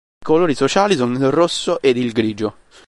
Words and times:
I 0.17 0.25
colori 0.25 0.55
sociali 0.55 0.95
sono 0.95 1.13
il 1.15 1.29
rosso 1.29 1.79
ed 1.79 1.95
il 1.95 2.11
grigio. 2.11 2.55